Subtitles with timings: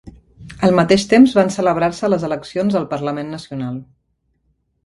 [0.67, 3.77] Al mateix temps van celebrar-se les eleccions al parlament nacional.